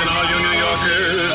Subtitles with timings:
[0.00, 1.32] Listen, all you New Yorkers.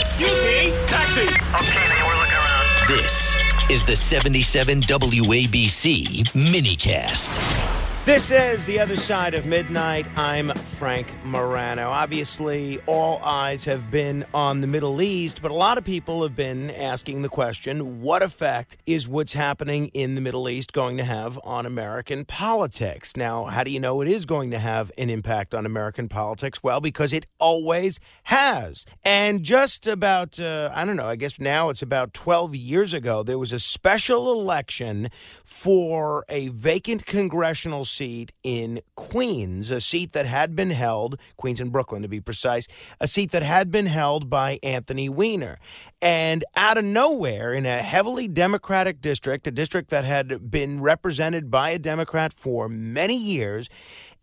[0.00, 0.86] Excuse me.
[0.86, 1.22] Taxi.
[1.22, 2.86] Okay, man, we're looking around.
[2.86, 3.34] This
[3.70, 7.87] is the 77 WABC minicast.
[8.08, 10.06] This is The Other Side of Midnight.
[10.16, 11.90] I'm Frank Morano.
[11.90, 16.34] Obviously, all eyes have been on the Middle East, but a lot of people have
[16.34, 21.04] been asking the question what effect is what's happening in the Middle East going to
[21.04, 23.14] have on American politics?
[23.14, 26.62] Now, how do you know it is going to have an impact on American politics?
[26.62, 28.86] Well, because it always has.
[29.04, 33.22] And just about, uh, I don't know, I guess now it's about 12 years ago,
[33.22, 35.10] there was a special election
[35.44, 41.72] for a vacant congressional seat in Queens, a seat that had been held, Queens and
[41.72, 42.66] Brooklyn to be precise,
[43.00, 45.58] a seat that had been held by Anthony Weiner.
[46.00, 51.50] And out of nowhere, in a heavily Democratic district, a district that had been represented
[51.50, 53.68] by a Democrat for many years,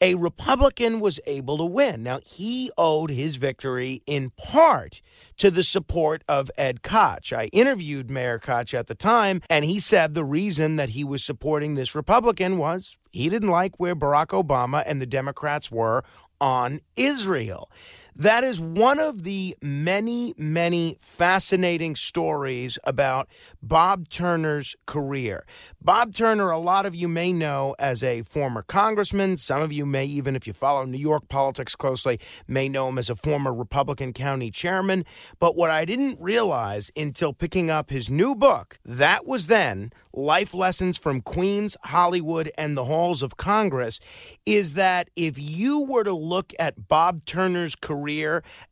[0.02, 2.04] a Republican was able to win.
[2.04, 5.02] Now, he owed his victory in part
[5.38, 7.34] to the support of Ed Koch.
[7.34, 11.24] I interviewed Mayor Koch at the time, and he said the reason that he was
[11.24, 16.04] supporting this Republican was he didn't like where Barack Obama and the Democrats were
[16.41, 17.70] on Israel.
[18.18, 23.27] That is one of the many, many fascinating stories about
[23.62, 25.46] Bob Turner's career.
[25.82, 29.36] Bob Turner, a lot of you may know as a former congressman.
[29.36, 32.98] Some of you may, even if you follow New York politics closely, may know him
[32.98, 35.04] as a former Republican county chairman.
[35.38, 40.54] But what I didn't realize until picking up his new book, that was then Life
[40.54, 43.99] Lessons from Queens, Hollywood, and the Halls of Congress,
[44.46, 48.04] is that if you were to look at Bob Turner's career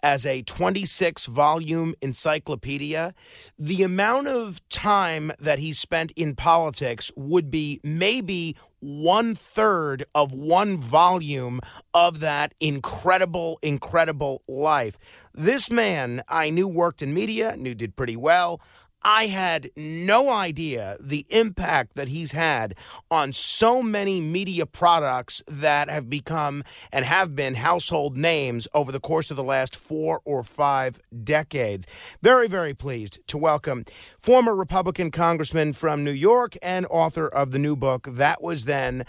[0.01, 3.13] as a 26 volume encyclopedia,
[3.57, 10.33] the amount of time that he spent in politics would be maybe one third of
[10.33, 11.61] one volume
[11.93, 14.97] of that incredible, incredible life.
[15.33, 18.61] This man I knew worked in media, knew did pretty well.
[19.03, 22.75] I had no idea the impact that he's had
[23.11, 28.99] on so many media products that have become and have been household names over the
[28.99, 31.85] course of the last four or five decades.
[32.21, 33.85] Very, very pleased to welcome
[34.19, 39.05] former Republican Congressman from New York and author of the new book, That Was Then,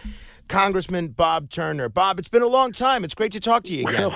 [0.49, 1.88] Congressman Bob Turner.
[1.88, 3.05] Bob, it's been a long time.
[3.05, 4.11] It's great to talk to you again.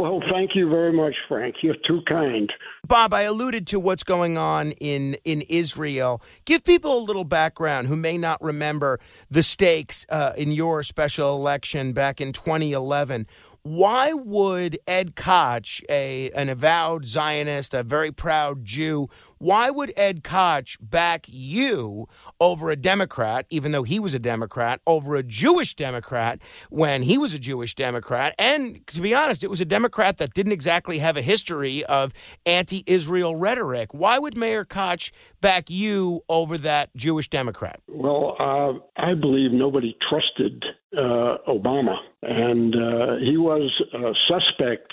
[0.00, 1.56] Well, thank you very much, Frank.
[1.62, 2.50] You're too kind.
[2.86, 6.22] Bob, I alluded to what's going on in, in Israel.
[6.46, 8.98] Give people a little background who may not remember
[9.30, 13.26] the stakes uh, in your special election back in 2011.
[13.62, 19.10] Why would Ed Koch, a an avowed Zionist, a very proud Jew,
[19.40, 22.06] why would Ed Koch back you
[22.38, 27.16] over a Democrat, even though he was a Democrat, over a Jewish Democrat when he
[27.16, 28.34] was a Jewish Democrat?
[28.38, 32.12] And to be honest, it was a Democrat that didn't exactly have a history of
[32.44, 33.94] anti Israel rhetoric.
[33.94, 37.80] Why would Mayor Koch back you over that Jewish Democrat?
[37.88, 40.62] Well, uh, I believe nobody trusted
[40.94, 44.92] uh, Obama, and uh, he was a suspect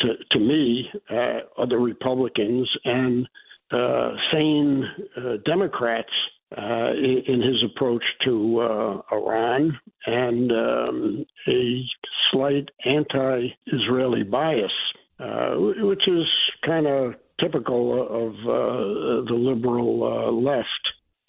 [0.00, 3.26] to, to me, uh, other Republicans, and
[4.32, 4.84] sane
[5.16, 6.10] uh, Democrats
[6.56, 11.82] uh, in, in, his approach to uh, Iran and um, a
[12.30, 14.72] slight anti Israeli bias,
[15.18, 16.26] uh, which is
[16.66, 20.66] kind of typical of uh, the liberal left.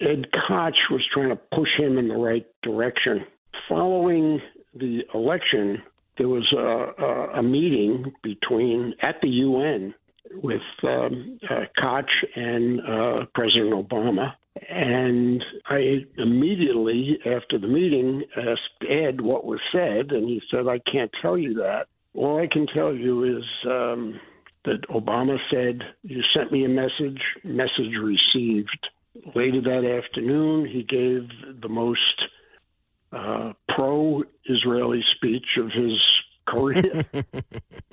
[0.02, 3.26] Ed Koch was trying to push him in the right direction.
[3.70, 4.42] Following
[4.76, 5.82] the election,
[6.18, 9.94] there was a, a, a meeting between at the UN
[10.42, 14.34] with um, uh, Koch and uh, President Obama.
[14.70, 20.80] And I immediately, after the meeting, asked Ed what was said, and he said, I
[20.92, 21.88] can't tell you that.
[22.14, 24.20] All I can tell you is um,
[24.66, 28.88] that Obama said, You sent me a message, message received.
[29.36, 31.30] Later that afternoon, he gave
[31.62, 32.00] the most
[33.12, 36.00] uh, pro Israeli speech of his
[36.48, 37.06] career.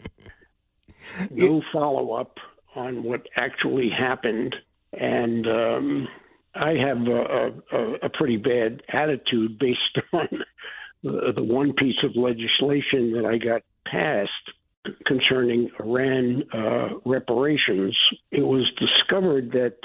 [1.73, 2.37] follow up
[2.75, 4.55] on what actually happened.
[4.93, 6.09] And um,
[6.55, 10.29] I have a, a, a, pretty bad attitude based on
[11.03, 14.31] the, the, one piece of legislation that I got passed
[15.07, 17.97] concerning Iran uh, reparations.
[18.31, 19.77] It was discovered that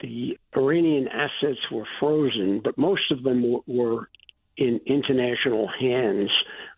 [0.00, 4.08] the Iranian assets were frozen, but most of them were
[4.56, 6.30] in international hands.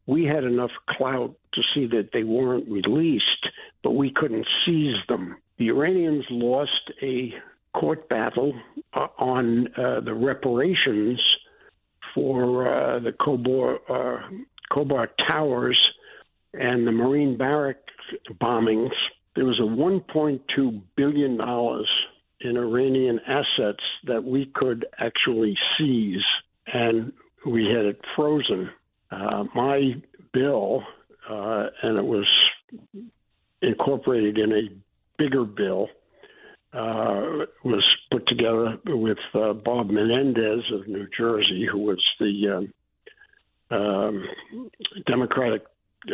[0.06, 3.48] We had enough clout to see that they weren't released,
[3.82, 5.36] but we couldn't seize them.
[5.58, 7.32] The Iranians lost a
[7.74, 8.52] court battle
[8.94, 11.20] uh, on uh, the reparations
[12.14, 15.78] for uh, the Khobar, uh, Towers
[16.52, 17.76] and the Marine barrack
[18.40, 18.90] bombings,
[19.36, 21.88] there was a 1.2 billion dollars
[22.40, 26.24] in Iranian assets that we could actually seize,
[26.72, 27.12] and
[27.46, 28.70] we had it frozen.
[29.10, 29.92] Uh, my
[30.32, 30.82] bill,
[31.28, 32.26] uh, and it was
[33.62, 34.62] incorporated in a
[35.18, 35.88] bigger bill,
[36.72, 42.68] uh, was put together with uh, Bob Menendez of New Jersey, who was the
[43.70, 44.28] um, um,
[45.06, 45.62] Democratic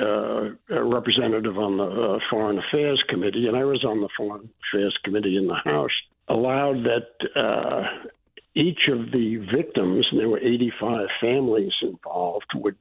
[0.00, 4.98] uh, representative on the uh, Foreign Affairs Committee, and I was on the Foreign Affairs
[5.04, 5.90] Committee in the House,
[6.28, 8.08] allowed that uh,
[8.54, 12.76] each of the victims, and there were 85 families involved, would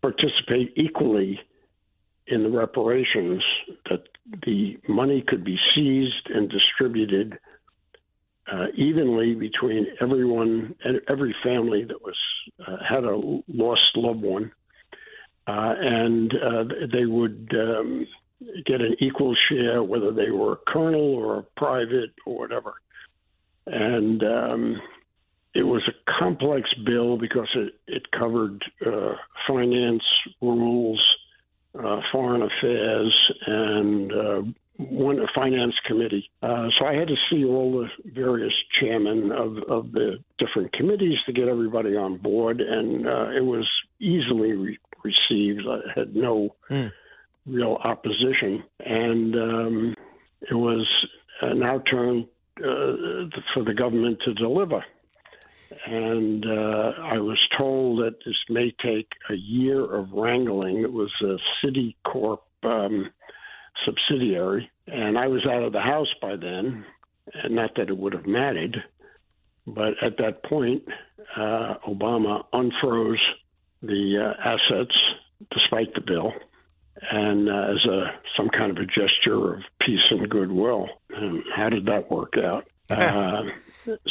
[0.00, 1.38] participate equally
[2.32, 3.42] in the reparations,
[3.90, 4.04] that
[4.46, 7.38] the money could be seized and distributed
[8.50, 12.16] uh, evenly between everyone, and every family that was
[12.66, 13.16] uh, had a
[13.48, 14.50] lost loved one,
[15.46, 18.06] uh, and uh, they would um,
[18.66, 22.74] get an equal share, whether they were a colonel or a private or whatever.
[23.66, 24.82] And um,
[25.54, 29.14] it was a complex bill because it, it covered uh,
[29.46, 30.02] finance
[30.40, 31.02] rules,
[31.78, 34.42] uh, foreign affairs, and uh,
[34.76, 36.30] one finance committee.
[36.42, 41.18] Uh, so I had to see all the various chairmen of, of the different committees
[41.26, 43.68] to get everybody on board, and uh, it was
[44.00, 45.62] easily re- received.
[45.68, 46.92] I had no mm.
[47.46, 49.94] real opposition, and um,
[50.42, 50.86] it was
[51.40, 52.26] uh, now turned
[52.58, 54.84] uh, for the government to deliver.
[55.86, 60.82] And uh, I was told that this may take a year of wrangling.
[60.82, 63.10] It was a Citicorp um,
[63.84, 66.84] subsidiary, and I was out of the house by then.
[67.34, 68.82] And not that it would have mattered,
[69.66, 70.82] but at that point,
[71.36, 73.16] uh, Obama unfroze
[73.80, 74.94] the uh, assets
[75.52, 76.32] despite the bill,
[77.10, 80.88] and uh, as a some kind of a gesture of peace and goodwill.
[81.10, 82.66] And how did that work out?
[82.92, 83.42] Uh,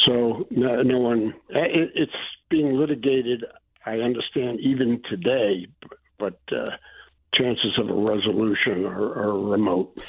[0.06, 1.34] so no, no one.
[1.50, 2.12] It, it's
[2.50, 3.44] being litigated.
[3.84, 5.66] I understand even today,
[6.18, 6.70] but uh,
[7.34, 10.00] chances of a resolution are, are remote.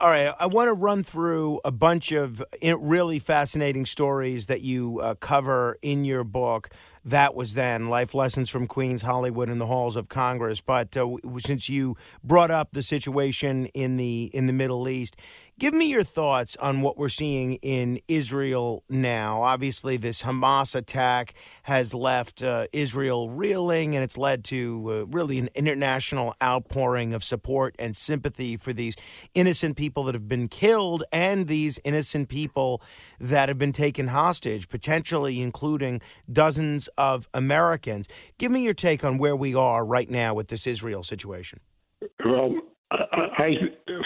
[0.00, 4.98] All right, I want to run through a bunch of really fascinating stories that you
[5.00, 6.68] uh, cover in your book.
[7.04, 10.60] That was then Life Lessons from Queens, Hollywood, and the Halls of Congress.
[10.60, 15.16] But uh, since you brought up the situation in the in the Middle East,
[15.58, 19.42] Give me your thoughts on what we're seeing in Israel now.
[19.42, 21.34] Obviously, this Hamas attack
[21.64, 27.24] has left uh, Israel reeling, and it's led to uh, really an international outpouring of
[27.24, 28.94] support and sympathy for these
[29.34, 32.80] innocent people that have been killed and these innocent people
[33.18, 36.00] that have been taken hostage, potentially including
[36.32, 38.06] dozens of Americans.
[38.38, 41.58] Give me your take on where we are right now with this Israel situation.
[42.24, 42.54] Well,
[42.90, 43.50] I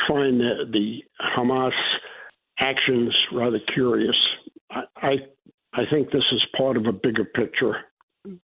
[0.08, 0.99] find the, the
[1.37, 1.73] Hamas
[2.58, 4.17] actions rather curious.
[4.70, 5.14] I,
[5.73, 7.76] I, think this is part of a bigger picture.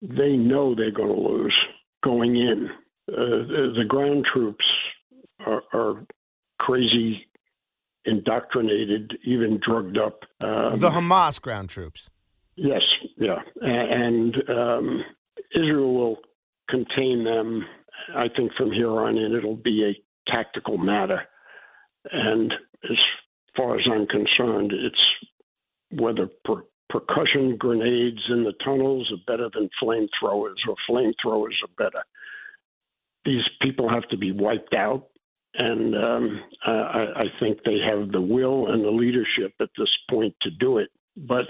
[0.02, 1.56] They know they're going to lose
[2.02, 2.68] going in.
[3.08, 4.64] Uh, the ground troops
[5.40, 6.04] are, are,
[6.60, 7.26] crazy,
[8.06, 10.20] indoctrinated, even drugged up.
[10.40, 12.08] Um, the Hamas ground troops.
[12.56, 12.80] Yes,
[13.18, 15.04] yeah, and um,
[15.54, 16.16] Israel will
[16.70, 17.66] contain them.
[18.16, 21.22] I think from here on in, it'll be a tactical matter.
[22.10, 22.52] And
[22.84, 22.96] as
[23.56, 29.68] far as I'm concerned, it's whether per- percussion grenades in the tunnels are better than
[29.82, 32.04] flamethrowers or flamethrowers are better.
[33.24, 35.08] These people have to be wiped out.
[35.56, 40.34] And um, I, I think they have the will and the leadership at this point
[40.42, 40.88] to do it.
[41.16, 41.44] But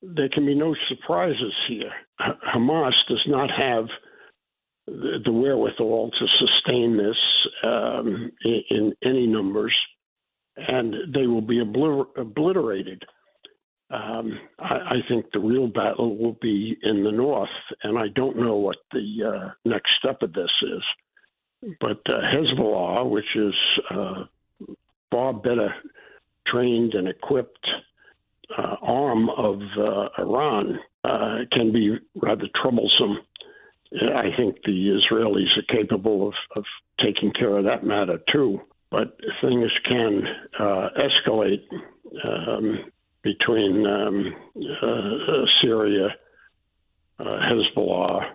[0.00, 1.90] there can be no surprises here.
[2.20, 3.86] Hamas does not have
[5.24, 7.16] the, wherewithal to sustain this
[7.64, 9.74] um, in, in, any numbers,
[10.56, 13.02] and they will be obliter- obliterated.
[13.90, 17.48] Um, I, I, think the real battle will be in the north,
[17.82, 20.82] and I don't know what the uh, next step of this is.
[21.80, 23.54] But uh, Hezbollah, which is
[23.90, 24.24] uh,
[25.10, 25.74] far better
[26.46, 27.66] trained and equipped
[28.56, 33.18] uh, arm of uh, Iran, uh, can be rather troublesome
[33.92, 36.64] I think the Israelis are capable of, of
[37.02, 38.60] taking care of that matter too.
[38.90, 40.22] But things can
[40.58, 41.64] uh, escalate
[42.24, 42.90] um,
[43.22, 46.08] between um, uh, Syria,
[47.18, 48.30] uh, Hezbollah,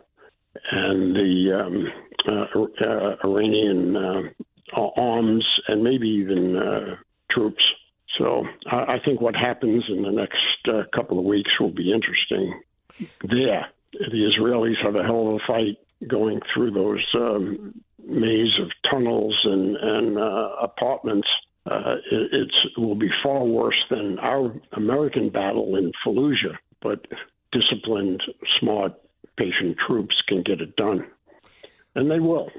[0.72, 1.88] and the um,
[2.27, 6.98] uh, uh, Iranian uh, arms and maybe even
[7.31, 7.63] troops.
[8.19, 12.62] So I, I, think what happens in the next couple of weeks will be interesting
[13.24, 18.70] there the Israelis have a hell of a fight going through those um, maze of
[18.90, 21.28] tunnels and and uh, apartments,
[21.66, 26.58] uh, it, it will be far worse than our American battle in Fallujah.
[26.82, 27.06] But
[27.52, 28.22] disciplined,
[28.60, 28.94] smart,
[29.38, 31.06] patient troops can get it done,
[31.96, 32.50] and they will.